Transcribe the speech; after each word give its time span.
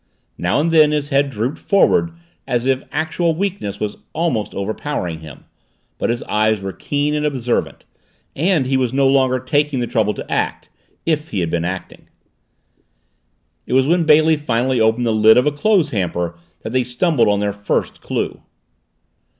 Now 0.35 0.59
and 0.59 0.71
then 0.71 0.89
his 0.89 1.09
head 1.09 1.29
drooped 1.29 1.59
forward 1.59 2.09
as 2.47 2.65
if 2.65 2.81
actual 2.91 3.35
weakness 3.35 3.79
was 3.79 3.97
almost 4.13 4.55
overpowering 4.55 5.19
him, 5.19 5.43
but 5.99 6.09
his 6.09 6.23
eyes 6.23 6.59
were 6.59 6.73
keen 6.73 7.13
and 7.13 7.23
observant, 7.23 7.85
and 8.35 8.65
he 8.65 8.77
was 8.77 8.93
no 8.93 9.07
longer 9.07 9.37
taking 9.39 9.79
the 9.79 9.85
trouble 9.85 10.15
to 10.15 10.25
act 10.31 10.69
if 11.05 11.29
he 11.29 11.39
had 11.41 11.51
been 11.51 11.65
acting. 11.65 12.07
It 13.67 13.73
was 13.73 13.85
when 13.85 14.03
Bailey 14.05 14.37
finally 14.37 14.81
opened 14.81 15.05
the 15.05 15.13
lid 15.13 15.37
of 15.37 15.45
a 15.45 15.51
clothes 15.51 15.91
hamper 15.91 16.35
that 16.63 16.71
they 16.71 16.83
stumbled 16.83 17.27
on 17.27 17.39
their 17.39 17.53
first 17.53 18.01
clue. 18.01 18.41